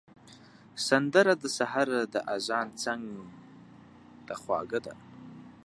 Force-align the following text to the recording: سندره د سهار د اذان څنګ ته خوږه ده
سندره 0.87 1.33
د 1.41 1.43
سهار 1.57 1.89
د 2.13 2.15
اذان 2.35 2.67
څنګ 2.83 3.03
ته 4.25 4.33
خوږه 4.41 4.79
ده 4.85 4.93